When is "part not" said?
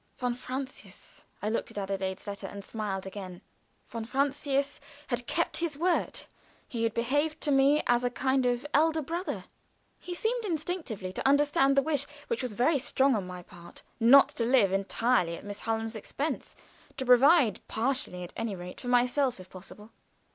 13.43-14.29